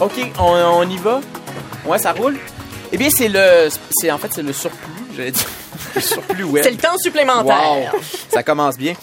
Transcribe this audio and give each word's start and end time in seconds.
OK, 0.00 0.32
on, 0.38 0.42
on 0.42 0.88
y 0.88 0.96
va? 0.96 1.20
Ouais, 1.84 1.98
ça 1.98 2.12
roule? 2.12 2.38
Eh 2.92 2.96
bien, 2.96 3.08
c'est 3.10 3.28
le... 3.28 3.68
C'est, 3.90 4.10
en 4.10 4.18
fait, 4.18 4.28
c'est 4.32 4.42
le 4.42 4.52
surplus, 4.52 4.88
j'allais 5.16 5.30
dire. 5.32 5.46
Le 5.94 6.00
surplus 6.00 6.44
web. 6.44 6.62
C'est 6.62 6.70
le 6.70 6.76
temps 6.76 6.96
supplémentaire. 6.98 7.92
Wow, 7.92 8.00
ça 8.28 8.44
commence 8.44 8.76
bien. 8.76 8.94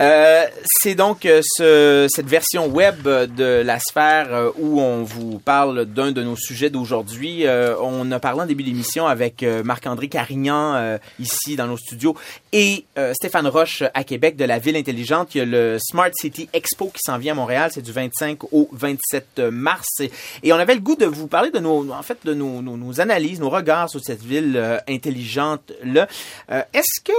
Euh, 0.00 0.44
c'est 0.64 0.94
donc 0.94 1.24
euh, 1.24 1.40
ce, 1.42 2.06
cette 2.10 2.26
version 2.26 2.66
web 2.66 3.02
de 3.02 3.62
la 3.64 3.78
sphère 3.78 4.28
euh, 4.30 4.50
où 4.58 4.80
on 4.80 5.04
vous 5.04 5.38
parle 5.38 5.86
d'un 5.86 6.12
de 6.12 6.22
nos 6.22 6.36
sujets 6.36 6.70
d'aujourd'hui. 6.70 7.46
Euh, 7.46 7.74
on 7.80 8.10
a 8.12 8.18
parlé 8.18 8.42
en 8.42 8.46
début 8.46 8.62
d'émission 8.62 9.06
avec 9.06 9.42
Marc-André 9.42 10.08
Carignan 10.08 10.74
euh, 10.74 10.98
ici 11.18 11.56
dans 11.56 11.66
nos 11.66 11.76
studios 11.76 12.14
et 12.52 12.84
Stéphane 13.12 13.46
Roche 13.46 13.82
à 13.92 14.04
Québec 14.04 14.36
de 14.36 14.44
la 14.44 14.58
Ville 14.58 14.76
intelligente. 14.76 15.34
Il 15.34 15.38
y 15.38 15.40
a 15.42 15.44
le 15.44 15.76
Smart 15.78 16.10
City 16.14 16.48
Expo 16.52 16.86
qui 16.86 17.00
s'en 17.04 17.18
vient 17.18 17.32
à 17.32 17.36
Montréal. 17.36 17.70
C'est 17.72 17.82
du 17.82 17.92
25 17.92 18.44
au 18.52 18.68
27 18.72 19.40
mars. 19.50 20.00
Et, 20.42 20.52
on 20.52 20.56
avait 20.56 20.74
le 20.74 20.80
goût 20.80 20.96
de 20.96 21.04
vous 21.04 21.26
parler 21.26 21.50
de 21.50 21.58
nos, 21.58 21.90
en 21.90 22.02
fait, 22.02 22.18
de 22.24 22.32
nos, 22.32 22.62
nos, 22.62 22.76
nos 22.76 23.00
analyses, 23.00 23.40
nos 23.40 23.50
regards 23.50 23.90
sur 23.90 24.00
cette 24.00 24.22
ville 24.22 24.80
intelligente-là. 24.88 26.08
Est-ce 26.48 27.02
que 27.04 27.12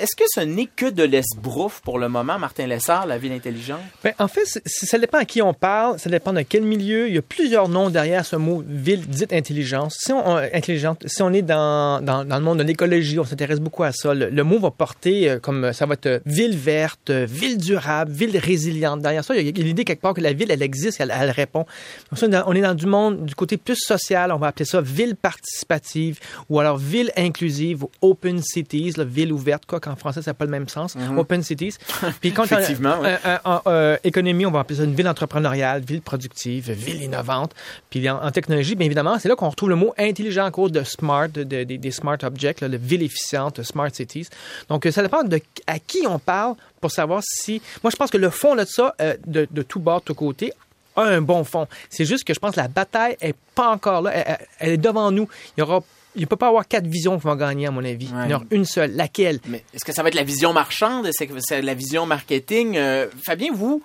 est-ce 0.00 0.16
que 0.16 0.24
ce 0.34 0.40
n'est 0.40 0.66
que 0.66 0.90
de 0.90 1.02
l'esbrouf 1.02 1.80
pour 1.80 1.98
le 1.98 2.08
moment, 2.08 2.38
Martin 2.38 2.66
Lessard, 2.66 3.06
la 3.06 3.18
ville 3.18 3.32
intelligente? 3.32 3.80
Ben, 4.02 4.12
en 4.18 4.28
fait, 4.28 4.44
ça 4.66 4.98
dépend 4.98 5.18
à 5.18 5.24
qui 5.24 5.40
on 5.42 5.54
parle, 5.54 5.98
ça 5.98 6.10
dépend 6.10 6.32
de 6.32 6.42
quel 6.42 6.62
milieu. 6.62 7.08
Il 7.08 7.14
y 7.14 7.18
a 7.18 7.22
plusieurs 7.22 7.68
noms 7.68 7.90
derrière 7.90 8.24
ce 8.24 8.36
mot 8.36 8.62
ville 8.66 9.06
dite 9.06 9.32
intelligence. 9.32 9.96
Si 10.00 10.12
on, 10.12 10.36
euh, 10.36 10.48
intelligente, 10.52 11.02
si 11.06 11.22
on 11.22 11.32
est 11.32 11.42
dans, 11.42 12.00
dans, 12.02 12.24
le 12.24 12.40
monde 12.40 12.58
de 12.58 12.64
l'écologie, 12.64 13.18
on 13.18 13.24
s'intéresse 13.24 13.60
beaucoup 13.60 13.84
à 13.84 13.92
ça. 13.92 14.14
Le, 14.14 14.44
mot 14.44 14.58
va 14.58 14.70
porter 14.70 15.30
euh, 15.30 15.38
comme 15.38 15.64
euh, 15.64 15.72
ça 15.72 15.86
va 15.86 15.94
être 15.94 16.22
ville 16.26 16.56
verte, 16.56 17.10
ville 17.10 17.58
durable, 17.58 18.10
ville 18.10 18.36
résiliente. 18.36 19.00
Derrière 19.00 19.24
ça, 19.24 19.36
il 19.36 19.44
y 19.44 19.48
a, 19.48 19.64
l'idée 19.64 19.84
quelque 19.84 20.02
part 20.02 20.14
que 20.14 20.20
la 20.20 20.32
ville, 20.32 20.50
elle 20.50 20.62
existe, 20.62 21.00
elle, 21.00 21.14
elle 21.18 21.30
répond. 21.30 21.66
Donc 22.10 22.18
ça, 22.18 22.26
on 22.26 22.30
est 22.30 22.32
dans- 22.32 22.44
on 22.46 22.52
est 22.52 22.60
dans 22.60 22.74
du 22.74 22.86
monde 22.86 23.24
du 23.24 23.34
côté 23.34 23.56
plus 23.56 23.76
social. 23.76 24.32
On 24.32 24.38
va 24.38 24.48
appeler 24.48 24.64
ça 24.64 24.80
ville 24.80 25.16
participative 25.16 26.18
ou 26.48 26.60
alors 26.60 26.78
ville 26.78 27.10
inclusive 27.16 27.84
ou 27.84 27.90
open 28.02 28.42
cities, 28.42 28.92
la 28.96 29.04
ville 29.04 29.32
ouverte, 29.32 29.63
quoi 29.66 29.80
qu'en 29.80 29.96
français, 29.96 30.22
ça 30.22 30.30
n'a 30.30 30.34
pas 30.34 30.44
le 30.44 30.50
même 30.50 30.68
sens. 30.68 30.96
Open 31.16 31.42
cities. 31.42 31.74
Puis 32.20 32.32
quand 32.32 32.44
Effectivement, 32.44 33.00
ouais. 33.00 33.16
en 33.44 33.60
euh, 33.66 33.96
économie, 34.04 34.46
on 34.46 34.50
va 34.50 34.60
appeler 34.60 34.78
ça 34.78 34.84
une 34.84 34.94
ville 34.94 35.08
entrepreneuriale, 35.08 35.82
ville 35.82 36.02
productive, 36.02 36.70
ville 36.72 37.02
innovante. 37.02 37.52
Puis 37.90 38.08
en, 38.08 38.22
en 38.22 38.30
technologie, 38.30 38.74
bien 38.74 38.86
évidemment, 38.86 39.18
c'est 39.18 39.28
là 39.28 39.36
qu'on 39.36 39.48
retrouve 39.48 39.70
le 39.70 39.76
mot 39.76 39.94
intelligent 39.98 40.44
à 40.44 40.50
cause 40.50 40.72
de 40.72 40.82
smart, 40.84 41.28
de, 41.28 41.42
de- 41.44 41.64
des- 41.64 41.78
des 41.78 41.90
smart 41.90 42.18
objects, 42.22 42.60
là, 42.60 42.68
le 42.68 42.76
ville 42.76 43.02
efficiente, 43.02 43.62
smart 43.62 43.88
cities. 43.92 44.28
Donc, 44.68 44.86
euh, 44.86 44.90
ça 44.92 45.02
dépend 45.02 45.22
de 45.22 45.40
à 45.66 45.78
qui 45.78 46.04
on 46.08 46.18
parle 46.18 46.54
pour 46.80 46.90
savoir 46.90 47.22
si... 47.24 47.62
Moi, 47.82 47.90
je 47.90 47.96
pense 47.96 48.10
que 48.10 48.18
le 48.18 48.30
fond 48.30 48.54
de 48.54 48.64
ça, 48.64 48.94
euh, 49.00 49.14
de, 49.26 49.46
de 49.50 49.62
tout 49.62 49.80
bord, 49.80 50.00
de 50.00 50.04
tout 50.04 50.14
côté, 50.14 50.52
a 50.96 51.02
un 51.02 51.20
bon 51.20 51.42
fond. 51.44 51.66
C'est 51.90 52.04
juste 52.04 52.24
que 52.24 52.32
je 52.34 52.38
pense 52.38 52.54
que 52.54 52.60
la 52.60 52.68
bataille 52.68 53.16
est 53.20 53.34
pas 53.54 53.68
encore 53.70 54.02
là. 54.02 54.10
Elle, 54.14 54.24
elle- 54.26 54.46
elle 54.60 54.70
est 54.72 54.76
devant 54.78 55.10
nous. 55.10 55.28
Il 55.56 55.60
y 55.60 55.62
aura... 55.62 55.82
Il 56.16 56.22
ne 56.22 56.26
peut 56.26 56.36
pas 56.36 56.46
y 56.46 56.48
avoir 56.48 56.66
quatre 56.68 56.86
visions 56.86 57.18
qui 57.18 57.24
vont 57.24 57.34
gagner, 57.36 57.66
à 57.66 57.70
mon 57.70 57.84
avis. 57.84 58.06
Ouais. 58.06 58.22
Il 58.26 58.30
y 58.30 58.34
en 58.34 58.36
aura 58.38 58.46
une 58.50 58.64
seule. 58.64 58.92
Laquelle? 58.94 59.40
Mais 59.48 59.64
est-ce 59.74 59.84
que 59.84 59.92
ça 59.92 60.02
va 60.02 60.08
être 60.08 60.14
la 60.14 60.22
vision 60.24 60.52
marchande? 60.52 61.06
Est-ce 61.06 61.24
que 61.24 61.32
c'est 61.40 61.62
la 61.62 61.74
vision 61.74 62.06
marketing? 62.06 62.76
Euh, 62.76 63.08
Fabien, 63.26 63.50
vous, 63.52 63.82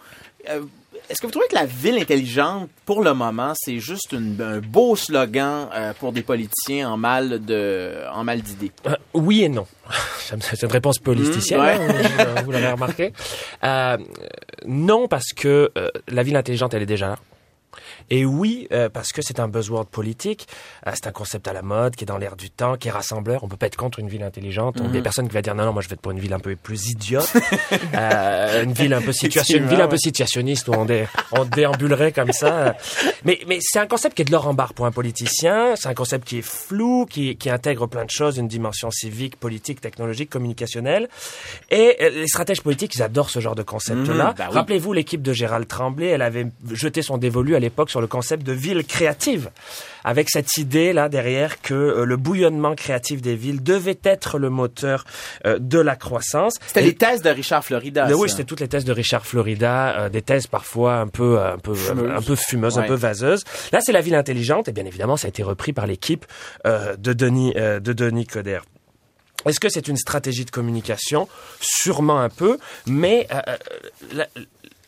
euh, 0.50 0.62
est-ce 1.10 1.22
que 1.22 1.26
vous 1.26 1.32
trouvez 1.32 1.48
que 1.48 1.56
la 1.56 1.66
ville 1.66 1.98
intelligente, 1.98 2.70
pour 2.86 3.02
le 3.04 3.14
moment, 3.16 3.54
c'est 3.56 3.80
juste 3.80 4.12
une- 4.12 4.40
un 4.42 4.60
beau 4.60 4.96
slogan 4.96 5.68
euh, 5.74 5.94
pour 6.00 6.12
des 6.12 6.22
politiciens 6.22 6.92
en 6.92 6.98
mal 6.98 7.44
de, 7.44 7.94
en 8.14 8.24
mal 8.24 8.42
d'idées? 8.42 8.72
Euh, 8.86 8.96
oui 9.16 9.44
et 9.44 9.50
non. 9.50 9.66
C'est 10.20 10.62
une 10.62 10.72
réponse 10.72 11.00
politicienne, 11.00 11.60
Mmh, 11.60 11.64
ouais. 11.64 11.74
hein, 12.20 12.26
vous- 12.38 12.46
vous 12.46 12.52
l'avez 12.52 12.70
remarqué. 12.72 13.12
Euh, 13.64 13.98
non, 14.68 15.08
parce 15.08 15.34
que 15.36 15.72
euh, 15.76 15.90
la 16.10 16.22
ville 16.22 16.36
intelligente, 16.36 16.76
elle 16.76 16.84
est 16.84 16.86
déjà 16.86 17.08
là. 17.08 17.18
Et 18.10 18.26
oui, 18.26 18.68
euh, 18.72 18.90
parce 18.90 19.12
que 19.12 19.22
c'est 19.22 19.40
un 19.40 19.48
buzzword 19.48 19.86
politique, 19.88 20.48
euh, 20.88 20.92
c'est 20.96 21.08
un 21.08 21.12
concept 21.12 21.48
à 21.48 21.54
la 21.54 21.62
mode, 21.62 21.96
qui 21.96 22.04
est 22.04 22.08
dans 22.08 22.18
l'air 22.18 22.36
du 22.36 22.50
temps, 22.50 22.76
qui 22.78 22.88
est 22.88 22.92
rassembleur. 22.92 23.44
On 23.44 23.48
peut 23.48 23.58
pas 23.58 23.68
être 23.68 23.76
contre 23.78 24.00
une 24.00 24.08
ville 24.10 24.24
intelligente. 24.24 24.78
On- 24.82 24.90
Des 24.90 25.02
personnes 25.02 25.28
qui 25.28 25.36
vont 25.36 25.42
dire 25.42 25.56
non, 25.56 25.66
non, 25.66 25.74
moi 25.74 25.82
je 25.82 25.88
vais 25.88 25.94
être 25.94 26.02
pour 26.02 26.12
une 26.12 26.20
ville 26.20 26.34
un 26.34 26.40
peu 26.40 26.56
plus 26.56 26.90
idiote, 26.90 27.32
Euh, 27.96 28.64
une 28.64 28.74
ville 28.74 28.94
un 28.94 29.02
peu 29.02 29.12
situation, 29.12 29.58
une 29.58 29.68
ville 29.68 29.82
un 29.82 29.88
peu 29.88 29.98
situationniste 29.98 30.68
où 30.68 30.74
on, 30.74 30.86
dé- 30.86 31.06
on 31.32 31.46
déambulerait 31.46 32.12
comme 32.12 32.32
ça. 32.32 32.76
Mais, 33.26 33.40
mais 33.48 33.60
c'est 33.62 33.80
un 33.80 33.88
concept 33.88 34.16
qui 34.16 34.22
est 34.22 34.26
de 34.26 34.32
l'or 34.32 34.48
en 34.48 34.54
barre 34.54 34.74
pour 34.74 34.86
un 34.86 34.92
politicien. 34.92 35.76
C'est 35.76 35.88
un 35.90 35.94
concept 35.94 36.28
qui 36.28 36.40
est 36.40 36.42
flou, 36.46 37.06
qui, 37.10 37.36
qui 37.36 37.50
intègre 37.50 37.88
plein 37.88 38.06
de 38.06 38.10
choses, 38.10 38.38
une 38.38 38.48
dimension 38.48 38.92
civique, 38.92 39.36
politique, 39.38 39.82
technologique, 39.82 40.30
communicationnelle. 40.30 41.10
Et 41.70 41.96
euh, 42.02 42.10
les 42.10 42.28
stratèges 42.28 42.62
politiques, 42.62 42.96
ils 42.96 43.04
adorent 43.04 43.30
ce 43.30 43.40
genre 43.40 43.56
de 43.56 43.64
concept-là. 43.64 44.30
Mhm, 44.30 44.34
bah 44.38 44.46
oui. 44.50 44.56
Rappelez-vous 44.56 44.94
l'équipe 44.94 45.22
de 45.22 45.34
Gérald 45.34 45.68
Tremblay, 45.68 46.08
elle 46.08 46.22
avait 46.22 46.48
jeté 46.72 47.02
son 47.02 47.18
dévolu 47.18 47.56
à 47.56 47.59
l'époque 47.60 47.90
sur 47.90 48.02
le 48.02 48.08
concept 48.08 48.44
de 48.46 48.54
ville 48.54 48.86
créative, 48.86 49.50
avec 50.04 50.30
cette 50.30 50.58
idée 50.58 50.94
là 50.94 51.10
derrière 51.10 51.62
que 51.62 51.74
euh, 51.74 52.06
le 52.06 52.18
bouillonnement 52.18 52.76
créatif 52.76 53.22
des 53.22 53.36
villes 53.36 53.62
devait 53.64 54.00
être 54.04 54.38
le 54.40 54.50
moteur 54.50 55.06
euh, 55.46 55.58
de 55.60 55.80
la 55.80 55.96
croissance. 55.96 56.56
C'était 56.68 56.82
les 56.82 56.96
thèses 56.96 57.22
de 57.22 57.30
Richard 57.30 57.64
Florida. 57.64 58.06
mais 58.08 58.14
oui, 58.14 58.30
c'était 58.30 58.44
toutes 58.46 58.62
les 58.62 58.68
thèses 58.68 58.86
de 58.86 58.92
Richard 58.94 59.26
Florida, 59.26 60.00
euh, 60.06 60.10
des 60.10 60.22
thèses 60.22 60.48
parfois 60.48 60.96
un 60.96 61.08
peu, 61.08 61.40
un 61.40 61.58
peu, 61.58 61.74
Fumeuses. 61.76 62.12
un 62.16 62.22
peu 62.22 62.36
fumeuses, 62.36 62.80
un 62.80 62.84
peu 62.84 62.96
vaseuses. 62.96 63.44
Là, 63.72 63.80
c'est 63.82 63.92
la 63.92 64.02
ville 64.02 64.16
intelligente, 64.16 64.68
et 64.68 64.72
bien 64.72 64.86
évidemment, 64.86 65.18
ça 65.18 65.28
a 65.28 65.30
été 65.30 65.44
repris 65.44 65.74
par 65.74 65.88
l'équipe 65.88 66.26
de 66.66 67.14
Denis, 67.14 67.54
de 67.54 67.94
Denis 67.94 68.26
Coderre. 68.26 68.64
Est-ce 69.46 69.60
que 69.62 69.70
c'est 69.70 69.88
une 69.88 69.96
stratégie 69.96 70.44
de 70.44 70.52
communication? 70.52 71.30
Sûrement 71.62 72.20
un 72.20 72.28
peu, 72.30 72.58
mais 72.86 73.26
euh, 73.32 73.56
la- 74.14 74.28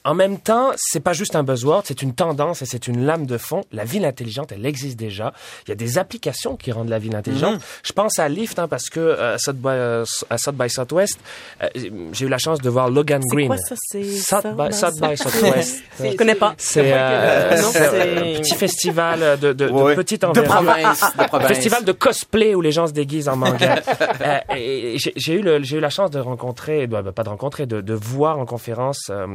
en 0.03 0.13
même 0.15 0.39
temps, 0.39 0.71
c'est 0.77 0.99
pas 0.99 1.13
juste 1.13 1.35
un 1.35 1.43
buzzword, 1.43 1.83
c'est 1.85 2.01
une 2.01 2.13
tendance 2.13 2.61
et 2.61 2.65
c'est 2.65 2.87
une 2.87 3.05
lame 3.05 3.25
de 3.25 3.37
fond. 3.37 3.61
La 3.71 3.83
ville 3.83 4.05
intelligente, 4.05 4.51
elle 4.51 4.65
existe 4.65 4.97
déjà. 4.97 5.33
Il 5.65 5.69
y 5.69 5.71
a 5.73 5.75
des 5.75 5.97
applications 5.97 6.55
qui 6.55 6.71
rendent 6.71 6.89
la 6.89 6.99
ville 6.99 7.15
intelligente. 7.15 7.55
Mhm. 7.55 7.59
Je 7.83 7.91
pense 7.93 8.19
à 8.19 8.27
Lyft 8.29 8.57
hein, 8.59 8.67
parce 8.67 8.89
que 8.89 8.99
euh, 8.99 9.37
South 9.37 9.57
by, 9.57 9.67
euh, 9.69 10.03
à 10.29 10.37
South 10.37 10.55
by 10.55 10.69
Southwest, 10.69 11.19
euh, 11.63 11.67
j'ai 12.13 12.25
eu 12.25 12.29
la 12.29 12.37
chance 12.37 12.59
de 12.61 12.69
voir 12.69 12.89
Logan 12.89 13.21
C'est 13.27 13.35
Green. 13.35 13.47
quoi 13.47 13.57
ça? 13.57 13.75
C'est 13.77 14.03
South 14.03 14.45
by, 14.57 14.73
South 14.73 14.95
Southwest. 15.17 15.83
Je 16.03 16.15
connais 16.15 16.35
pas. 16.35 16.55
C'est 16.57 16.91
euh, 16.93 17.61
Non, 17.61 17.69
c'est 17.71 18.17
un 18.37 18.39
petit 18.41 18.55
festival 18.55 19.39
de, 19.39 19.53
de, 19.53 19.67
de 19.67 19.95
petite 19.95 20.21
de 20.21 20.27
envergure. 20.27 20.51
province. 20.53 21.01
de 21.17 21.21
Un 21.21 21.25
province. 21.27 21.47
festival 21.47 21.83
de 21.85 21.91
cosplay 21.91 22.55
où 22.55 22.61
les 22.61 22.71
gens 22.71 22.87
se 22.87 22.93
déguisent 22.93 23.29
en 23.29 23.35
manga. 23.35 23.75
Euh, 24.21 24.97
j'ai 25.15 25.33
eu 25.33 25.41
le- 25.41 25.63
j'ai 25.63 25.77
eu 25.77 25.79
la 25.79 25.89
chance 25.89 26.11
de 26.11 26.19
rencontrer, 26.19 26.87
bah, 26.87 27.01
bah, 27.01 27.11
pas 27.11 27.23
de 27.23 27.29
rencontrer, 27.29 27.65
de, 27.65 27.81
de 27.81 27.93
voir 27.93 28.39
en 28.39 28.45
conférence 28.45 29.07
euh, 29.09 29.25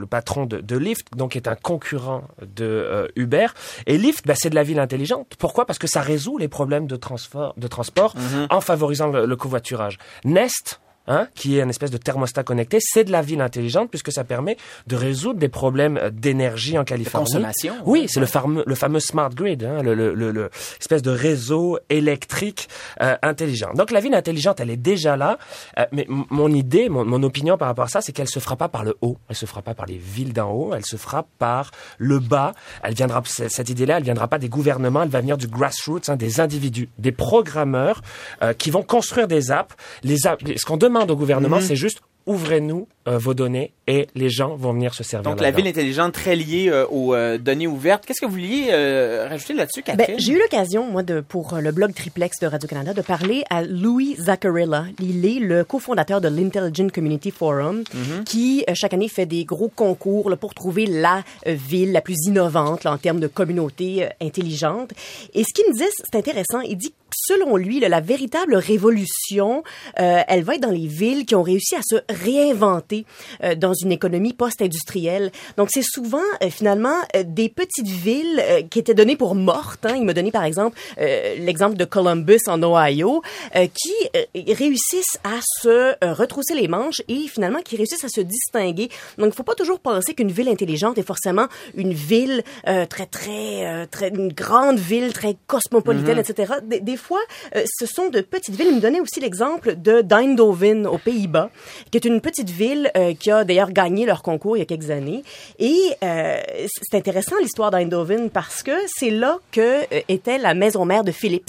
le 0.00 0.06
patron 0.06 0.46
de, 0.46 0.60
de 0.60 0.76
Lyft, 0.76 1.06
donc 1.16 1.36
est 1.36 1.46
un 1.46 1.54
concurrent 1.54 2.24
de 2.42 2.64
euh, 2.64 3.06
Uber. 3.16 3.46
Et 3.86 3.98
Lyft, 3.98 4.26
bah, 4.26 4.34
c'est 4.36 4.50
de 4.50 4.54
la 4.54 4.64
ville 4.64 4.80
intelligente. 4.80 5.34
Pourquoi? 5.38 5.66
Parce 5.66 5.78
que 5.78 5.86
ça 5.86 6.00
résout 6.00 6.38
les 6.38 6.48
problèmes 6.48 6.86
de 6.86 6.96
transport, 6.96 7.54
de 7.56 7.68
transport 7.68 8.14
en 8.48 8.60
favorisant 8.60 9.08
le, 9.08 9.26
le 9.26 9.36
covoiturage. 9.36 9.98
Nest. 10.24 10.79
Hein, 11.06 11.26
qui 11.34 11.58
est 11.58 11.62
une 11.62 11.70
espèce 11.70 11.90
de 11.90 11.96
thermostat 11.96 12.44
connecté, 12.44 12.78
c'est 12.80 13.04
de 13.04 13.10
la 13.10 13.22
ville 13.22 13.40
intelligente 13.40 13.88
puisque 13.90 14.12
ça 14.12 14.22
permet 14.22 14.56
de 14.86 14.94
résoudre 14.94 15.40
des 15.40 15.48
problèmes 15.48 15.96
euh, 15.96 16.10
d'énergie 16.10 16.78
en 16.78 16.84
Californie. 16.84 17.24
consommation, 17.26 17.74
Oui, 17.86 18.00
ouais. 18.02 18.06
c'est 18.06 18.20
le 18.20 18.26
fameux, 18.26 18.62
le 18.66 18.74
fameux 18.74 19.00
smart 19.00 19.30
grid, 19.30 19.64
hein, 19.64 19.82
le, 19.82 19.94
le, 19.94 20.14
le, 20.14 20.30
le 20.30 20.50
espèce 20.78 21.00
de 21.00 21.10
réseau 21.10 21.78
électrique 21.88 22.68
euh, 23.00 23.16
intelligent. 23.22 23.72
Donc 23.74 23.90
la 23.92 24.00
ville 24.00 24.14
intelligente, 24.14 24.60
elle 24.60 24.68
est 24.70 24.76
déjà 24.76 25.16
là. 25.16 25.38
Euh, 25.78 25.86
mais 25.90 26.06
mon 26.08 26.52
idée, 26.52 26.90
mon, 26.90 27.04
mon 27.06 27.22
opinion 27.22 27.56
par 27.56 27.68
rapport 27.68 27.86
à 27.86 27.88
ça, 27.88 28.02
c'est 28.02 28.12
qu'elle 28.12 28.28
se 28.28 28.38
fera 28.38 28.56
pas 28.56 28.68
par 28.68 28.84
le 28.84 28.94
haut, 29.00 29.16
elle 29.30 29.36
se 29.36 29.46
fera 29.46 29.62
pas 29.62 29.74
par 29.74 29.86
les 29.86 29.96
villes 29.98 30.34
d'en 30.34 30.52
haut, 30.52 30.74
elle 30.74 30.84
se 30.84 30.96
fera 30.96 31.24
par 31.38 31.70
le 31.96 32.18
bas. 32.18 32.52
Elle 32.84 32.94
viendra, 32.94 33.22
cette 33.24 33.70
idée-là, 33.70 33.96
elle 33.96 34.04
viendra 34.04 34.28
pas 34.28 34.38
des 34.38 34.50
gouvernements, 34.50 35.02
elle 35.02 35.08
va 35.08 35.20
venir 35.22 35.38
du 35.38 35.48
grassroots, 35.48 36.08
hein, 36.08 36.16
des 36.16 36.40
individus, 36.40 36.90
des 36.98 37.10
programmeurs 37.10 38.02
euh, 38.42 38.52
qui 38.52 38.70
vont 38.70 38.82
construire 38.82 39.26
des 39.28 39.50
apps. 39.50 39.74
Les 40.04 40.26
apps, 40.26 40.44
ce 40.56 40.64
qu'on 40.66 40.76
demande 40.76 40.89
au 40.98 41.16
gouvernement, 41.16 41.56
Mhm. 41.56 41.62
c'est 41.62 41.76
juste 41.76 42.00
ouvrez-nous 42.26 42.86
euh, 43.08 43.16
vos 43.18 43.32
données 43.32 43.72
et 43.86 44.06
les 44.14 44.28
gens 44.28 44.54
vont 44.54 44.74
venir 44.74 44.92
se 44.94 45.02
servir. 45.02 45.28
Donc, 45.28 45.40
la 45.40 45.50
ville 45.50 45.66
intelligente 45.66 46.12
très 46.12 46.36
liée 46.36 46.68
euh, 46.68 46.86
aux 46.88 47.14
euh, 47.14 47.38
données 47.38 47.66
ouvertes. 47.66 48.04
Qu'est-ce 48.06 48.20
que 48.20 48.26
vous 48.26 48.32
vouliez 48.32 48.68
euh, 48.70 49.26
rajouter 49.28 49.54
là-dessus, 49.54 49.82
Catherine? 49.82 50.16
Ben, 50.16 50.20
j'ai 50.20 50.34
eu 50.34 50.38
l'occasion, 50.38 50.84
moi, 50.86 51.02
de, 51.02 51.20
pour 51.20 51.56
le 51.56 51.72
blog 51.72 51.94
Triplex 51.94 52.38
de 52.40 52.46
Radio-Canada, 52.46 52.92
de 52.92 53.00
parler 53.00 53.42
à 53.48 53.62
Louis 53.62 54.16
Zaccarella. 54.18 54.84
Il 55.00 55.24
est 55.24 55.40
le 55.40 55.64
cofondateur 55.64 56.20
de 56.20 56.28
l'Intelligent 56.28 56.88
Community 56.90 57.30
Forum, 57.30 57.84
qui, 58.26 58.64
euh, 58.68 58.74
chaque 58.76 58.92
année, 58.92 59.08
fait 59.08 59.26
des 59.26 59.44
gros 59.46 59.70
concours 59.74 60.28
là, 60.28 60.36
pour 60.36 60.52
trouver 60.54 60.84
la 60.86 61.24
ville 61.46 61.90
la 61.90 62.02
plus 62.02 62.16
innovante 62.26 62.84
là, 62.84 62.92
en 62.92 62.98
termes 62.98 63.18
de 63.20 63.28
communauté 63.28 64.04
euh, 64.04 64.08
intelligente. 64.20 64.90
Et 65.32 65.42
ce 65.42 65.54
qu'il 65.54 65.66
me 65.68 65.72
disait, 65.72 65.88
c'est 66.04 66.18
intéressant, 66.18 66.60
il 66.60 66.76
dit 66.76 66.90
que 66.90 66.94
selon 67.26 67.56
lui, 67.56 67.80
là, 67.80 67.88
la 67.88 68.00
véritable 68.00 68.56
révolution, 68.56 69.62
euh, 69.98 70.20
elle 70.26 70.42
va 70.42 70.54
être 70.54 70.62
dans 70.62 70.70
les 70.70 70.86
villes 70.86 71.26
qui 71.26 71.34
ont 71.34 71.42
réussi 71.42 71.74
à 71.76 71.80
se 71.82 71.96
réinventer 72.08 73.04
euh, 73.42 73.54
dans 73.54 73.74
une 73.74 73.92
économie 73.92 74.32
post-industrielle. 74.32 75.30
Donc, 75.56 75.68
c'est 75.70 75.84
souvent, 75.84 76.18
euh, 76.42 76.50
finalement, 76.50 76.96
euh, 77.16 77.22
des 77.24 77.48
petites 77.48 77.88
villes 77.88 78.40
euh, 78.40 78.62
qui 78.62 78.78
étaient 78.78 78.94
données 78.94 79.16
pour 79.16 79.34
mortes. 79.34 79.84
Hein. 79.84 79.96
Il 79.96 80.04
m'a 80.04 80.14
donné, 80.14 80.30
par 80.30 80.44
exemple, 80.44 80.78
euh, 81.00 81.36
l'exemple 81.38 81.76
de 81.76 81.84
Columbus 81.84 82.40
en 82.46 82.62
Ohio, 82.62 83.22
euh, 83.56 83.66
qui 83.66 83.92
euh, 84.16 84.54
réussissent 84.54 85.18
à 85.24 85.38
se 85.60 85.68
euh, 85.68 86.12
retrousser 86.12 86.54
les 86.54 86.68
manches 86.68 87.02
et 87.08 87.28
finalement 87.28 87.60
qui 87.60 87.76
réussissent 87.76 88.04
à 88.04 88.08
se 88.08 88.20
distinguer. 88.20 88.88
Donc, 89.18 89.32
il 89.32 89.36
faut 89.36 89.42
pas 89.42 89.54
toujours 89.54 89.80
penser 89.80 90.14
qu'une 90.14 90.32
ville 90.32 90.48
intelligente 90.48 90.98
est 90.98 91.06
forcément 91.06 91.46
une 91.74 91.92
ville 91.92 92.42
euh, 92.68 92.86
très, 92.86 93.06
très, 93.06 93.66
euh, 93.66 93.86
très, 93.90 94.08
une 94.08 94.32
grande 94.32 94.78
ville 94.78 95.12
très 95.12 95.36
cosmopolitaine, 95.46 96.18
etc. 96.18 96.54
Des, 96.62 96.80
des 96.80 96.96
fois, 96.96 97.09
euh, 97.56 97.62
ce 97.78 97.86
sont 97.86 98.08
de 98.08 98.20
petites 98.20 98.54
villes. 98.54 98.68
Il 98.70 98.76
me 98.76 98.80
donnait 98.80 99.00
aussi 99.00 99.20
l'exemple 99.20 99.74
de 99.76 100.02
Eindhoven 100.12 100.86
aux 100.86 100.98
Pays-Bas, 100.98 101.50
qui 101.90 101.98
est 101.98 102.04
une 102.04 102.20
petite 102.20 102.50
ville 102.50 102.90
euh, 102.96 103.14
qui 103.14 103.30
a 103.30 103.44
d'ailleurs 103.44 103.70
gagné 103.72 104.06
leur 104.06 104.22
concours 104.22 104.56
il 104.56 104.60
y 104.60 104.62
a 104.62 104.66
quelques 104.66 104.90
années. 104.90 105.22
Et 105.58 105.76
euh, 106.04 106.38
c'est 106.64 106.96
intéressant 106.96 107.36
l'histoire 107.40 107.70
d'Eindhoven 107.70 108.30
parce 108.30 108.62
que 108.62 108.72
c'est 108.86 109.10
là 109.10 109.38
que 109.52 109.80
était 110.08 110.38
la 110.38 110.54
maison 110.54 110.84
mère 110.84 111.04
de 111.04 111.12
Philips, 111.12 111.46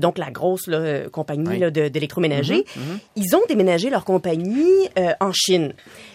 donc 0.00 0.18
la 0.18 0.30
grosse 0.30 0.66
là, 0.66 1.08
compagnie 1.10 1.48
Oui. 1.48 1.58
là, 1.58 1.70
de- 1.70 1.88
d'électroménager. 1.88 2.64
Ils 3.16 3.36
ont 3.36 3.42
déménagé 3.48 3.90
leur 3.90 4.04
compagnie 4.04 4.88
en 5.20 5.32
Chine. 5.32 5.72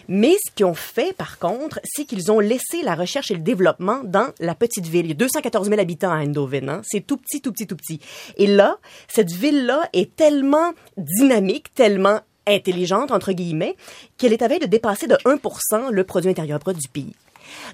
Mais 0.08 0.34
ce 0.44 0.50
qu'ils 0.54 0.66
ont 0.66 0.74
fait, 0.74 1.14
par 1.16 1.38
contre, 1.38 1.80
c'est 1.84 2.04
qu'ils 2.04 2.30
ont 2.30 2.40
laissé 2.40 2.82
la 2.82 2.94
recherche 2.94 3.30
et 3.30 3.34
le 3.34 3.40
développement 3.40 4.00
dans 4.04 4.28
la 4.40 4.54
petite 4.54 4.86
ville. 4.86 5.06
Il 5.06 5.10
y 5.10 5.12
a 5.12 5.16
214 5.16 5.68
000 5.68 5.80
habitants 5.80 6.12
à 6.12 6.16
Eindhoven. 6.16 6.68
Hein? 6.68 6.80
C'est 6.84 7.06
tout 7.06 7.16
petit, 7.16 7.40
tout 7.40 7.52
petit, 7.52 7.66
tout 7.66 7.76
petit. 7.76 8.00
Et 8.36 8.46
là, 8.46 8.78
cette 9.08 9.32
ville-là 9.32 9.88
est 9.92 10.14
tellement 10.14 10.72
dynamique, 10.96 11.74
tellement 11.74 12.20
intelligente, 12.46 13.12
entre 13.12 13.32
guillemets, 13.32 13.76
qu'elle 14.18 14.32
est 14.32 14.42
à 14.42 14.48
veille 14.48 14.58
de 14.58 14.66
dépasser 14.66 15.06
de 15.06 15.16
1 15.24 15.90
le 15.90 16.04
produit 16.04 16.30
intérieur 16.30 16.58
brut 16.58 16.76
du 16.76 16.88
pays. 16.88 17.14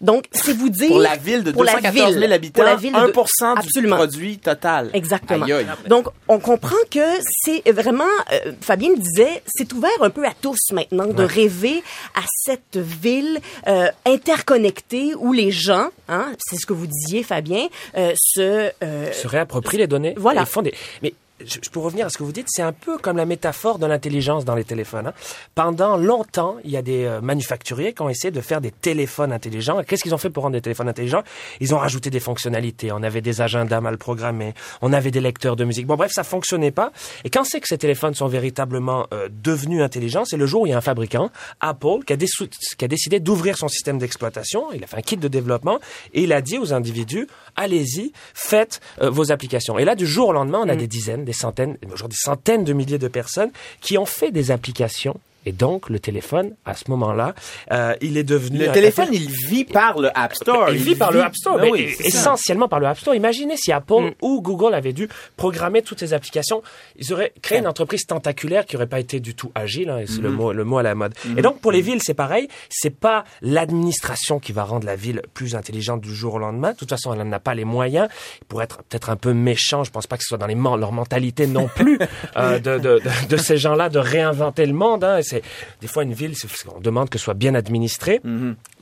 Donc, 0.01 0.25
c'est 0.33 0.53
vous 0.57 0.69
dire... 0.69 0.89
Pour 0.89 1.01
la 1.01 1.17
ville 1.17 1.43
de 1.45 1.53
pour 1.53 1.65
la 1.65 1.73
214 1.75 2.09
000 2.13 2.21
ville, 2.21 2.33
habitants, 2.33 2.55
pour 2.63 2.65
la 2.65 2.77
ville 2.77 2.93
de- 2.93 2.99
1% 2.99 3.55
du 3.55 3.59
Absolument. 3.61 3.97
produit 3.97 4.39
total. 4.39 4.91
Exactement. 4.93 5.45
Aïe, 5.45 5.53
aïe. 5.53 5.67
Donc, 5.89 6.07
on 6.29 6.39
comprend 6.39 6.77
que 6.91 7.01
c'est 7.45 7.71
vraiment, 7.71 8.05
euh, 8.33 8.53
Fabien 8.61 8.91
le 8.91 8.99
disait, 8.99 9.43
c'est 9.47 9.73
ouvert 9.73 9.91
un 10.01 10.11
peu 10.11 10.25
à 10.27 10.33
tous 10.41 10.59
maintenant 10.73 11.07
de 11.07 11.23
rêver 11.23 11.83
à 12.15 12.23
cette 12.45 12.77
ville 12.77 13.41
euh, 13.67 13.89
interconnectée 14.07 15.15
où 15.17 15.33
les 15.33 15.51
gens, 15.51 15.89
hein, 16.09 16.33
c'est 16.39 16.57
ce 16.57 16.67
que 16.67 16.73
vous 16.73 16.87
disiez, 16.87 17.23
Fabien, 17.23 17.67
euh, 17.97 18.13
se... 18.17 18.71
euh, 18.83 19.13
se 19.13 19.27
réapproprient 19.27 19.79
les 19.79 19.87
données. 19.87 20.15
Voilà. 20.17 20.43
Et 20.43 20.47
font 20.47 20.63
des... 20.63 20.75
Mais 21.03 21.13
je, 21.45 21.59
je 21.63 21.71
peux 21.71 21.81
revenir 21.81 22.07
à 22.07 22.11
ce 22.11 22.19
que 22.19 22.23
vous 22.23 22.33
dites, 22.33 22.47
c'est 22.49 22.63
un 22.63 22.73
peu 22.73 22.99
comme 22.99 23.17
la 23.17 23.25
métaphore 23.25 23.79
de 23.79 23.87
l'intelligence 23.87 24.45
dans 24.45 24.55
les 24.55 24.65
téléphones. 24.65 25.09
hein. 25.09 25.15
Pendant 25.55 25.97
longtemps, 25.97 26.57
il 26.65 26.71
y 26.71 26.77
a 26.77 26.83
des 26.83 27.05
euh, 27.05 27.21
manufacturiers 27.21 27.93
qui 27.93 28.03
ont 28.03 28.09
essayé 28.09 28.31
de 28.31 28.41
faire 28.41 28.61
des 28.61 28.71
téléphones 28.71 29.33
intelligents. 29.33 29.83
Qu'est-ce 29.87 30.03
qu'ils 30.03 30.15
ont 30.15 30.19
fait 30.19 30.31
pour 30.31 30.43
rendre 30.43 30.55
des 30.55 30.61
téléphones 30.61 30.89
intelligents? 30.89 31.23
Ils 31.61 31.75
ont 31.75 31.79
rajouté 31.79 32.11
des 32.11 32.21
fonctionnalités. 32.21 32.93
On 32.93 33.03
avait 33.03 33.21
des 33.21 33.41
agendas 33.41 33.81
mal 33.81 33.99
programmés, 33.99 34.55
on 34.83 34.93
avait 34.93 35.11
des 35.11 35.21
lecteurs 35.21 35.57
de 35.57 35.65
musique. 35.65 35.87
Bon, 35.87 35.97
bref, 35.97 36.13
ça 36.13 36.25
fonctionnait 36.25 36.71
pas. 36.71 36.93
Et 37.25 37.31
quand 37.31 37.45
c'est 37.45 37.61
que 37.61 37.69
ces 37.69 37.79
téléphones 37.79 38.15
sont 38.15 38.29
véritablement 38.29 39.07
euh, 39.13 39.29
devenus 39.31 39.83
intelligents, 39.83 40.25
c'est 40.25 40.37
le 40.37 40.47
jour 40.47 40.63
où 40.63 40.67
il 40.67 40.71
y 40.71 40.73
a 40.73 40.79
un 40.79 40.81
fabricant, 40.83 41.31
Apple, 41.61 42.05
qui 42.07 42.13
a, 42.13 42.17
qui 42.17 42.85
a 42.85 42.89
décidé 42.89 43.21
d'ouvrir 43.21 43.57
son 43.57 43.69
système 43.69 43.99
d'exploitation. 43.99 44.73
Il 44.73 44.83
a 44.85 44.87
fait 44.87 44.97
un 44.97 45.03
kit 45.03 45.17
de 45.17 45.29
développement 45.29 45.79
et 46.15 46.23
il 46.23 46.33
a 46.33 46.41
dit 46.41 46.59
aux 46.59 46.73
individus 46.73 47.27
allez-y, 47.57 48.13
faites 48.35 48.81
euh, 49.03 49.11
vos 49.11 49.33
applications. 49.33 49.79
Et 49.79 49.85
là, 49.85 49.95
du 49.95 50.07
jour 50.07 50.29
au 50.29 50.33
lendemain, 50.33 50.61
on 50.65 50.69
a 50.69 50.77
des 50.77 50.87
dizaines, 50.87 51.25
des 51.29 51.35
centaines, 51.35 51.77
aujourd'hui 51.93 52.19
centaines 52.19 52.65
de 52.65 52.73
milliers 52.73 52.99
de 52.99 53.07
personnes 53.07 53.51
qui 53.83 53.99
ont 53.99 54.07
fait 54.07 54.31
des 54.33 54.51
applications. 54.51 55.21
Et 55.49 55.53
donc, 55.53 55.89
le 55.89 55.99
téléphone, 55.99 56.53
à 56.67 56.75
ce 56.75 56.85
moment-là, 56.91 57.35
euh, 57.73 57.95
il 58.03 58.19
est 58.19 58.25
devenu... 58.25 58.59
Le 58.59 58.71
téléphone, 58.71 59.09
il 59.13 59.31
vit 59.49 59.65
par 59.65 59.99
le 59.99 60.11
App 60.15 60.35
Store. 60.35 60.69
il 60.71 60.77
vit 60.77 60.95
par 60.95 61.11
le 61.11 61.23
App 61.23 61.35
Store, 61.35 61.57
Ben 61.57 61.63
mais 61.65 61.71
oui, 61.71 61.91
ça. 61.95 62.05
essentiellement 62.05 62.69
par 62.69 62.81
le 62.81 62.87
App 62.87 62.99
Store. 62.99 63.15
Imaginez 63.15 63.57
si 63.57 63.73
Apple 63.73 64.13
ou 64.21 64.43
Google 64.43 64.75
avaient 64.75 64.93
dû 64.93 65.09
programmer 65.37 65.81
toutes 65.81 66.01
ces 66.01 66.13
applications, 66.13 66.63
ils 66.97 67.13
auraient 67.13 67.33
créé 67.41 67.59
une 67.59 67.67
entreprise 67.67 68.05
tentaculaire 68.07 68.67
qui 68.67 68.77
aurait 68.77 68.87
pas 68.87 69.01
été 69.01 69.21
du 69.21 69.35
tout 69.35 69.51
agile, 69.55 69.89
hein, 69.89 70.05
c'est 70.07 70.21
le 70.21 70.31
mot 70.31 70.53
le 70.53 70.65
mot 70.65 70.79
à 70.79 70.83
la 70.83 70.95
mode. 70.95 71.15
Et 71.37 71.43
donc 71.43 71.61
pour 71.61 71.73
les 71.73 71.81
villes, 71.81 72.01
c'est 72.03 72.15
pareil, 72.15 72.49
c'est 72.69 72.91
pas 72.95 73.25
l'administration 73.41 74.39
qui 74.39 74.53
va 74.53 74.65
rendre 74.65 74.87
la 74.87 74.97
ville 74.97 75.23
plus 75.35 75.55
intelligente 75.55 76.01
du 76.01 76.15
jour 76.15 76.35
au 76.35 76.39
lendemain. 76.39 76.73
De 76.73 76.77
toute 76.77 76.91
façon, 76.91 77.13
elle 77.13 77.21
n'en 77.21 77.33
a 77.33 77.41
pas 77.41 77.55
les 77.55 77.65
moyens. 77.65 78.09
Pour 78.49 78.63
être 78.63 78.83
peut-être 78.85 79.11
un 79.11 79.17
peu 79.17 79.33
méchant, 79.33 79.85
je 79.85 79.91
pense 79.91 80.07
pas 80.07 80.17
que 80.17 80.23
ce 80.23 80.29
soit 80.29 80.39
dans 80.39 80.47
les 80.47 80.55
leur 80.55 80.93
mentalité 80.93 81.47
non 81.47 81.69
plus 81.69 81.99
euh, 82.37 82.59
de, 82.59 82.79
de, 82.79 82.99
de, 82.99 83.29
de 83.29 83.37
ces 83.37 83.57
gens-là 83.57 83.89
de 83.89 83.99
réinventer 83.99 84.67
le 84.67 84.73
monde. 84.73 85.05
Hein. 85.05 85.19
Et 85.19 85.38
C'est 85.43 85.81
des 85.81 85.87
fois 85.87 86.03
une 86.03 86.13
ville, 86.15 86.35
on 86.75 86.81
demande 86.81 87.09
que 87.11 87.19
ce 87.19 87.25
soit 87.25 87.35
bien 87.35 87.55
administré. 87.55 88.21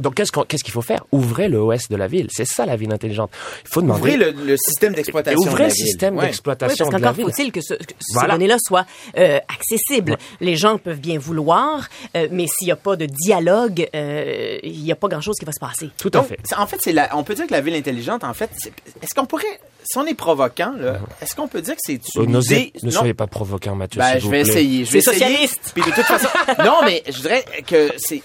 Donc 0.00 0.14
qu'est-ce 0.14 0.32
qu'il 0.64 0.73
faut 0.73 0.82
faire? 0.82 1.05
Ouvrez 1.12 1.49
le 1.49 1.58
OS 1.58 1.88
de 1.88 1.97
la 1.97 2.06
ville. 2.06 2.29
C'est 2.31 2.44
ça 2.47 2.67
la 2.67 2.76
ville 2.76 2.93
intelligente. 2.93 3.31
Il 3.64 3.69
faut 3.69 3.82
demander. 3.82 4.00
Ouvrez 4.00 4.17
le, 4.17 4.31
le 4.31 4.56
système 4.56 4.94
d'exploitation. 4.94 5.41
de 5.43 5.49
ouvrez 5.49 5.62
la 5.64 5.69
le 5.69 5.75
système 5.75 6.14
Ouais. 6.17 6.20
Oui, 6.23 6.26
d'exploitation 6.29 6.85
parce 6.87 6.97
de 6.97 7.03
la 7.03 7.08
qu'encore 7.12 7.25
ville. 7.26 7.35
faut-il 7.35 7.53
que, 7.53 7.61
ce, 7.61 7.75
que 7.75 7.94
Voilà. 8.12 8.29
ces 8.29 8.32
données-là 8.38 8.56
soient 8.61 8.87
euh, 9.19 9.38
accessibles. 9.55 10.17
Les 10.41 10.56
gens 10.56 10.79
peuvent 10.79 11.00
bien 11.00 11.19
vouloir, 11.19 11.88
euh, 12.17 12.29
mais 12.31 12.47
s'il 12.47 12.67
n'y 12.67 12.73
a 12.73 12.76
pas 12.76 12.97
de 12.97 13.06
dialogue, 13.06 13.88
euh, 13.94 14.58
il 14.62 14.82
n'y 14.82 14.93
a 14.93 14.97
pas 14.97 15.08
grand-chose 15.08 15.37
qui 15.38 15.44
va 15.44 15.53
se 15.53 15.61
passer. 15.61 15.91
Tout 15.99 16.08
à 16.14 16.19
Donc, 16.19 16.29
fait. 16.29 16.38
en 16.56 16.67
fait, 16.67 16.79
c'est 16.81 16.94
on 17.12 17.23
peut 17.25 17.35
dire 17.35 17.47
que 17.47 17.53
la 17.53 17.61
ville 17.61 17.75
intelligente, 17.75 18.25
en 18.25 18.32
fait, 18.35 18.50
est-ce 19.03 19.14
qu'on 19.14 19.26
pourrait, 19.26 19.44
si 19.86 19.98
on 19.98 20.06
est 20.06 20.14
provoquant, 20.14 20.72
là, 20.78 20.98
est-ce 21.22 21.34
qu'on 21.36 21.48
peut 21.48 21.62
dire 21.62 21.74
que 21.74 21.80
c'est 21.84 22.00
Euh, 22.18 22.24
une 22.24 22.40
idée 22.42 22.72
ne 22.82 22.90
non. 22.90 22.98
soyez 22.98 23.14
pas 23.14 23.26
provoquant, 23.26 23.74
Mathieu. 23.74 24.00
Ben, 24.00 24.12
s'il 24.12 24.20
je 24.20 24.24
vous 24.24 24.30
vais 24.30 24.42
plaît. 24.42 24.52
essayer. 24.52 24.84
Je 24.84 24.92
vais 24.92 25.00
C'est 25.00 25.10
essayer. 25.12 25.26
socialiste. 25.36 25.70
Puis 25.74 25.82
de 25.82 25.90
toute 25.94 26.04
façon, 26.04 26.28
non, 26.64 26.78
mais 26.84 27.02
je 27.06 27.20
dirais 27.20 27.44
que 27.66 27.90
c'est 27.98 28.22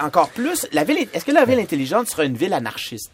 encore 0.00 0.28
plus. 0.30 0.66
La 0.72 0.84
ville, 0.84 1.08
est-ce 1.12 1.24
que 1.24 1.32
la 1.32 1.44
ville 1.44 1.58
intelligente 1.58 2.08
sera 2.08 2.24
une 2.24 2.36
ville 2.36 2.52
anarchiste? 2.54 3.12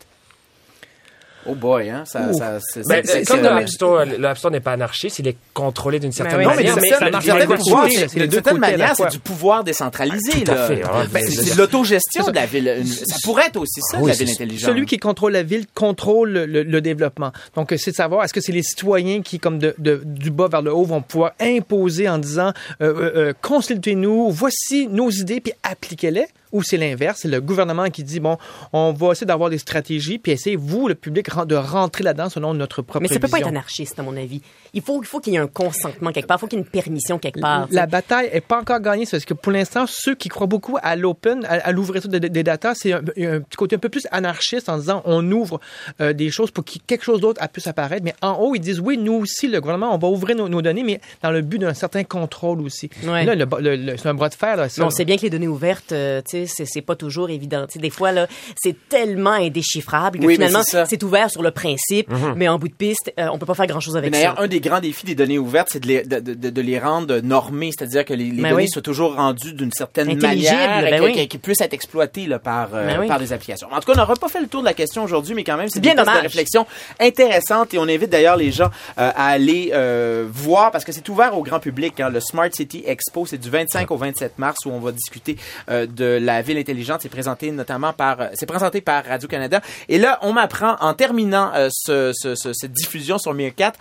Oh 1.47 1.55
boy, 1.55 1.89
hein, 1.89 2.03
ça, 2.05 2.33
ça, 2.35 2.59
c'est, 2.61 2.83
Ben, 2.87 3.03
c'est- 3.05 3.21
c'est 3.21 3.25
comme 3.25 3.41
dans 3.43 3.55
l'App 3.55 3.69
Store, 3.69 4.05
l'App 4.19 4.37
Store 4.37 4.51
n'est 4.53 4.61
pas 4.61 4.73
anarchiste, 4.73 5.19
il 5.21 5.29
est 5.29 5.37
controlé 5.55 5.99
d'une 5.99 6.13
certaine 6.13 6.39
oui, 6.41 6.45
Non, 6.45 6.51
mais 6.51 6.57
manière. 6.57 6.75
d'une 6.75 6.83
mais 6.83 7.11
marche 7.11 7.25
d'une 7.25 8.31
certaine 8.33 8.59
manière, 8.59 8.95
c'est 8.97 9.09
du 9.11 9.19
pouvoir 9.19 9.65
décentralisé. 9.65 10.43
Tout 10.45 10.51
à 10.51 10.55
là. 10.55 10.67
fait, 10.67 10.83
hein, 10.83 10.89
Ben, 11.11 11.25
mais- 11.25 11.31
c'est 11.31 11.55
de 11.55 11.59
l'autogestion 11.59 12.27
de 12.27 12.35
la 12.35 12.45
ville. 12.45 12.75
Une- 12.81 12.87
Ça 12.87 13.17
pourrait 13.25 13.47
être 13.47 13.57
aussi 13.57 13.81
ça, 13.91 13.99
Oui, 14.01 14.11
la 14.11 14.17
ville 14.17 14.31
intelligente. 14.31 14.69
Celui 14.71 14.85
qui 14.85 14.99
contrôle 14.99 15.33
la 15.33 15.43
ville 15.43 15.65
contrôle 15.75 16.31
le, 16.31 16.45
le- 16.47 16.63
le 16.65 16.81
développement. 16.81 17.33
Donc, 17.55 17.73
euh, 17.73 17.77
c'est 17.79 17.93
de 17.93 17.97
savoir, 17.97 18.25
est-ce 18.25 18.35
que 18.35 18.41
c'est 18.43 18.53
les 18.53 18.63
citoyens 18.65 19.23
qui, 19.23 19.39
comme 19.39 19.59
de, 19.59 19.75
de- 19.79 20.03
du 20.05 20.31
bas 20.31 20.49
vers 20.49 20.61
le 20.63 20.75
haut, 20.75 20.85
vont 20.85 21.01
pouvoir 21.03 21.33
imposer 21.41 22.09
en 22.09 22.19
disant, 22.19 22.53
euh, 22.83 22.93
euh, 22.95 23.13
euh, 23.17 23.33
consultez-nous, 23.41 24.31
voici 24.31 24.87
nos 24.89 25.11
idées, 25.11 25.41
puis 25.41 25.53
appliquez-les, 25.63 26.27
ou 26.53 26.63
c'est 26.63 26.77
l'inverse, 26.77 27.21
c'est 27.23 27.29
le 27.29 27.41
gouvernement 27.41 27.89
qui 27.91 28.03
dit, 28.05 28.21
bon, 28.21 28.37
on 28.73 28.93
va 28.93 29.13
essayer 29.13 29.27
d'avoir 29.27 29.51
des 29.51 29.59
stratégies, 29.59 30.19
puis 30.19 30.33
essayez, 30.33 30.57
vous, 30.57 30.89
le 30.89 30.95
public, 30.95 31.29
de 31.47 31.55
rentrer 31.55 32.05
là-dedans 32.05 32.29
selon 32.31 32.55
notre 32.55 32.83
propre 32.83 33.01
Mais 33.03 33.09
ça 33.09 33.21
peut 33.21 33.29
pas 33.29 33.39
être 33.39 33.49
anarchiste, 33.49 33.99
à 33.99 34.03
mon 34.03 34.17
avis. 34.17 34.41
Il 34.75 34.83
faut, 34.83 35.03
il 35.03 35.07
faut 35.07 35.21
qu'il 35.21 35.33
y 35.33 35.37
ait 35.37 35.41
un 35.41 35.47
consentement 35.47 36.13
quelque 36.13 36.27
part. 36.27 36.39
Il 36.39 36.41
faut 36.41 36.47
qu'il 36.47 36.59
y 36.59 36.63
ait 36.63 36.65
une 36.65 36.71
permission 36.71 37.19
quelque 37.19 37.41
part. 37.41 37.67
La 37.71 37.87
bataille 37.87 38.29
est 38.33 38.41
pas 38.41 38.61
encore 38.61 38.81
gagnée, 38.81 39.07
parce 39.11 39.25
que 39.25 39.35
pour 39.35 39.53
l'instant, 39.53 39.85
ceux 39.89 40.15
qui 40.15 40.29
croient 40.29 40.47
beaucoup 40.47 40.77
à 40.83 40.97
l'open, 40.97 41.45
à, 41.47 41.55
à 41.55 41.73
l'ouverture 41.73 42.11
des, 42.11 42.21
des 42.21 42.43
data, 42.43 42.75
c'est 42.75 42.93
un, 42.93 42.99
un 42.99 43.41
petit 43.41 43.57
côté 43.57 43.77
un 43.77 43.79
peu 43.79 43.89
plus 43.89 44.07
anarchiste 44.11 44.69
en 44.69 44.79
disant 44.79 45.03
on 45.05 45.31
ouvre 45.33 45.61
euh, 46.01 46.13
des 46.13 46.31
choses 46.31 46.51
pour 46.51 46.65
que 46.65 46.73
quelque 46.87 47.05
chose 47.05 47.21
d'autre 47.21 47.41
puisse 47.53 47.67
apparaître. 47.67 48.05
Mais 48.05 48.15
en 48.23 48.33
haut, 48.35 48.55
ils 48.55 48.61
disent 48.61 48.81
oui, 48.81 48.97
nous 48.99 49.15
aussi, 49.15 49.49
le 49.49 49.61
gouvernement, 49.61 49.95
on 49.95 49.99
va 49.99 50.09
ouvrir 50.09 50.37
nos, 50.37 50.49
nos 50.49 50.63
données, 50.63 50.83
mais 50.85 51.01
dans 51.23 51.31
le 51.31 51.41
but 51.43 51.59
d'un 51.59 51.75
certain 51.75 52.05
contrôle 52.05 52.61
aussi. 52.61 52.91
Ouais. 53.05 53.25
Là, 53.25 53.35
le, 53.35 53.47
le- 53.61 53.77
le- 53.77 53.97
c'est 53.97 54.09
un 54.09 54.15
bras 54.15 54.29
de 54.29 54.35
fer. 54.35 54.57
Là, 54.57 54.69
ça. 54.69 54.85
On 54.85 54.91
sait 54.91 55.05
bien 55.05 55.17
que 55.17 55.23
les 55.23 55.31
données 55.31 55.49
ouvertes, 55.49 55.93
euh, 55.93 56.21
tu 56.29 56.38
c'est- 56.47 56.83
pas 56.83 56.97
toujours 56.97 57.29
évident. 57.31 57.67
Tu 57.67 57.75
sais, 57.75 57.79
des 57.81 57.91
fois, 57.91 58.13
là, 58.13 58.27
c'est 58.57 58.77
tellement 58.89 59.33
indéchiffrable 59.33 60.19
que 60.21 60.25
Oui, 60.27 60.35
finalement, 60.35 60.63
c'est 60.63 61.03
ouvert 61.03 61.31
sur 61.31 61.43
le 61.43 61.51
principe, 61.51 62.09
mais 62.37 62.49
en 62.49 62.59
bout 62.59 62.69
de 62.69 62.75
piste, 62.75 63.13
euh, 63.19 63.29
on 63.33 63.39
peut 63.39 63.47
pas 63.47 63.55
faire 63.55 63.67
grand-chose 63.67 63.95
Mais 63.95 63.99
avec 64.01 64.13
D'ailleurs, 64.13 64.37
ça. 64.37 64.43
un 64.43 64.47
des 64.49 64.61
grands 64.61 64.81
défis 64.81 65.05
des 65.07 65.15
données 65.15 65.39
ouvertes, 65.39 65.69
c'est 65.73 65.81
de 65.81 65.87
les, 65.89 66.03
de, 66.05 66.21
de- 66.21 66.51
de 66.51 66.61
les 66.63 66.79
rendre 66.79 67.19
normées, 67.21 67.71
c'est-à-dire 67.77 68.05
que 68.05 68.15
les, 68.15 68.25
les 68.31 68.43
Ben 68.43 68.51
données 68.51 68.63
oui. 68.65 68.69
soient 68.71 68.83
toujours 68.83 69.15
rendues 69.17 69.53
d'une 69.53 69.73
certaine 69.73 70.17
manière 70.19 70.87
et 70.87 70.91
ben 70.91 71.03
oui. 71.03 71.13
qu'elles- 71.29 71.41
puissent 71.41 71.61
être 71.61 71.75
exploitées 71.75 72.27
là, 72.27 72.39
par, 72.39 72.71
euh, 72.75 72.87
Ben 72.99 73.07
par 73.09 73.19
des 73.19 73.33
applications. 73.33 73.69
En 73.73 73.81
tout 73.81 73.87
cas, 73.87 73.93
on 73.95 74.01
n'aura 74.01 74.15
pas 74.17 74.29
fait 74.29 74.41
le 74.41 74.47
tour 74.49 74.61
de 74.61 74.67
la 74.67 74.75
question 74.75 75.05
aujourd'hui, 75.05 75.35
mais 75.35 75.45
quand 75.45 75.57
même, 75.57 75.69
c'est 75.69 75.81
Bien 75.81 75.93
de 75.95 75.99
dommage. 75.99 76.23
réflexion 76.23 76.67
intéressantes 77.01 77.75
et 77.75 77.79
on 77.79 77.83
invite 77.89 78.11
d'ailleurs 78.11 78.37
les 78.37 78.51
gens 78.53 78.71
euh, 78.99 79.11
à 79.15 79.29
aller 79.29 79.71
euh, 79.73 80.27
voir 80.31 80.71
parce 80.71 80.85
que 80.85 80.93
c'est 80.93 81.09
ouvert 81.09 81.37
au 81.37 81.43
grand 81.43 81.61
public. 81.61 82.01
hein. 82.01 82.11
Le 82.11 82.21
Smart 82.21 82.49
City 82.53 82.83
Expo, 82.87 83.27
c'est 83.27 83.39
du 83.39 83.51
25 83.51 83.91
au 83.91 83.97
27 83.97 84.39
mars 84.39 84.59
où 84.67 84.71
on 84.71 84.81
va 84.81 84.93
discuter 84.93 85.37
euh, 85.71 85.87
de 85.87 86.19
la 86.33 86.43
ville 86.43 86.59
intelligente. 86.59 87.01
C'est 87.03 87.09
présenté 87.09 87.51
notamment 87.51 87.93
par, 87.93 88.21
euh, 88.21 88.81
par 88.85 89.05
Radio-Canada. 89.05 89.61
Et 89.89 89.99
là, 89.99 90.19
on 90.23 90.33
m'apprend 90.33 90.77
en 90.81 90.95
terminant 90.95 91.51
euh, 91.55 91.69
ce- 91.71 92.13
ce- 92.15 92.35
ce- 92.35 92.53
cette 92.53 92.73
diffusion 92.73 93.19
sur 93.19 93.35
Meerkat 93.35 93.73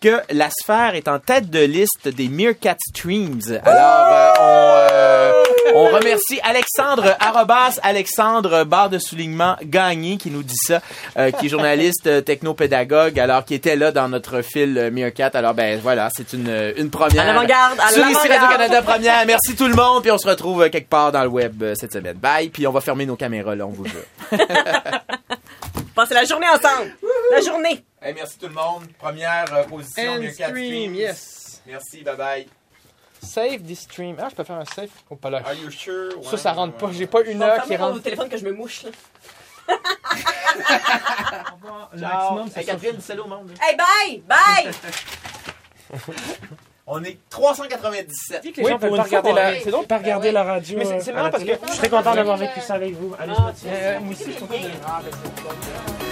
que 0.00 0.20
la 0.30 0.48
sphère 0.50 0.94
est 0.94 1.08
en 1.08 1.18
tête 1.18 1.50
de 1.50 1.60
liste 1.60 2.08
des 2.08 2.28
Meerkat 2.28 2.76
Streams. 2.90 3.40
Alors, 3.64 4.06
euh, 4.10 4.30
on, 4.40 5.13
On 5.74 5.86
remercie 5.86 6.40
Alexandre 6.42 7.16
Arrobas, 7.20 7.78
Alexandre 7.82 8.64
barre 8.64 8.90
de 8.90 8.98
soulignement 8.98 9.56
gagné 9.62 10.16
qui 10.16 10.30
nous 10.30 10.42
dit 10.42 10.54
ça, 10.66 10.80
euh, 11.18 11.30
qui 11.32 11.46
est 11.46 11.48
journaliste 11.48 12.06
euh, 12.06 12.20
technopédagogue, 12.20 13.18
alors 13.18 13.44
qui 13.44 13.54
était 13.54 13.76
là 13.76 13.90
dans 13.90 14.08
notre 14.08 14.42
fil 14.42 14.78
euh, 14.78 14.90
Meerkat. 14.90 15.30
Alors 15.34 15.54
ben 15.54 15.80
voilà, 15.82 16.08
c'est 16.14 16.32
une, 16.32 16.48
euh, 16.48 16.72
une 16.76 16.90
première. 16.90 17.22
À 17.22 17.32
l'avant-garde, 17.32 17.78
à 17.80 17.88
Sur 17.88 18.06
ici. 18.06 18.28
Radio-Canada 18.28 18.82
première. 18.82 19.26
Merci 19.26 19.56
tout 19.56 19.66
le 19.66 19.74
monde, 19.74 20.02
puis 20.02 20.10
on 20.12 20.18
se 20.18 20.28
retrouve 20.28 20.70
quelque 20.70 20.88
part 20.88 21.10
dans 21.12 21.22
le 21.22 21.28
web 21.28 21.62
cette 21.74 21.92
semaine. 21.92 22.16
Bye, 22.16 22.48
puis 22.50 22.66
on 22.66 22.72
va 22.72 22.80
fermer 22.80 23.04
nos 23.06 23.16
caméras 23.16 23.54
là, 23.54 23.66
on 23.66 23.70
vous 23.70 23.84
jure. 23.86 24.04
Passez 25.94 26.14
la 26.14 26.24
journée 26.24 26.48
ensemble. 26.48 26.96
La 27.32 27.40
journée. 27.40 27.84
Hey, 28.02 28.14
merci 28.14 28.36
tout 28.38 28.48
le 28.48 28.54
monde. 28.54 28.84
Première 28.98 29.44
euh, 29.54 29.62
position 29.64 30.14
End 30.14 30.20
Meerkat 30.20 30.48
stream, 30.48 30.64
Streams. 30.66 30.94
yes. 30.94 31.62
Merci, 31.66 32.02
bye 32.02 32.16
bye. 32.16 32.46
Save 33.24 33.62
this 33.66 33.80
stream. 33.80 34.16
Ah, 34.20 34.28
je 34.30 34.34
peux 34.34 34.44
faire 34.44 34.56
un 34.56 34.64
save. 34.64 34.88
Oh, 35.10 35.16
pas 35.16 35.30
là. 35.30 35.42
Are 35.44 35.54
you 35.54 35.70
sure? 35.70 36.12
Ça, 36.30 36.36
ça 36.36 36.52
rentre 36.52 36.74
pas. 36.76 36.90
J'ai 36.92 37.06
pas 37.06 37.22
une 37.22 37.42
heure 37.42 37.62
qui 37.64 37.76
rentre. 37.76 38.00
téléphone 38.02 38.28
que 38.28 38.36
je 38.36 38.44
me 38.44 38.52
mouche. 38.52 38.84
Là. 38.84 38.90
Le 41.92 42.00
Ciao. 42.00 42.10
maximum, 42.10 42.48
c'est 42.52 42.60
Hey, 42.60 42.66
Catherine, 42.66 43.00
salut 43.00 43.20
au 43.20 43.26
monde. 43.28 43.50
Hey, 43.62 43.76
bye! 43.76 44.22
Bye! 44.28 44.70
On 46.86 47.02
est 47.02 47.16
397. 47.30 48.42
Dis 48.42 48.52
que 48.52 48.58
les 48.58 48.64
Oui, 48.64 48.70
gens 48.70 48.78
pour 48.78 48.80
peuvent 48.80 48.90
une 48.90 48.96
pas 48.98 49.02
regarder 49.04 49.30
fois, 49.30 49.40
la, 49.40 49.50
ouais. 49.52 49.60
c'est 49.64 49.70
donc 49.70 49.86
pas 49.88 49.96
regarder 49.98 50.32
la 50.32 50.44
radio. 50.44 50.78
Mais 50.78 50.84
c'est- 50.84 51.00
c'est 51.00 51.10
euh, 51.12 51.14
marrant 51.14 51.28
à 51.28 51.28
la 51.28 51.32
parce 51.32 51.42
télé. 51.44 51.56
que- 51.58 51.66
je 51.66 51.72
serais 51.72 51.88
content 51.88 52.14
d'avoir 52.14 52.36
vécu 52.36 52.60
ça 52.60 52.74
avec 52.74 52.92
vous. 52.94 53.14
Allez, 53.18 53.32
je 53.32 53.52
tiens. 53.62 53.72
Euh, 53.72 54.00
moi 54.00 54.12
aussi, 54.12 54.24
je 54.26 54.30
suis 54.32 54.40
content 54.40 54.54
de- 54.60 56.03